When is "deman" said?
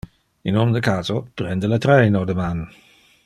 2.25-2.59